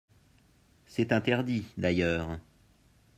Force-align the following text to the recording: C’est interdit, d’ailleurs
C’est 0.87 1.11
interdit, 1.11 1.65
d’ailleurs 1.77 2.39